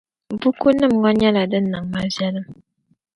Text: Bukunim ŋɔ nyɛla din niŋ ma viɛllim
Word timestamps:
Bukunim 0.41 0.93
ŋɔ 1.01 1.09
nyɛla 1.19 1.43
din 1.51 1.65
niŋ 1.71 1.83
ma 1.91 1.99
viɛllim 2.15 2.47